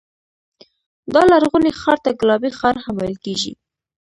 دا 1.13 1.21
لرغونی 1.31 1.71
ښار 1.81 1.97
ته 2.05 2.11
ګلابي 2.19 2.51
ښار 2.59 2.75
هم 2.83 2.95
ویل 2.97 3.15
کېږي. 3.25 3.53